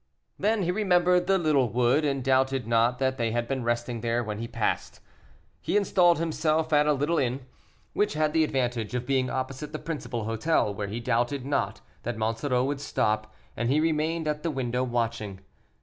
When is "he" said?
0.63-0.71, 4.39-4.47, 5.61-5.77, 10.87-10.99, 13.69-13.79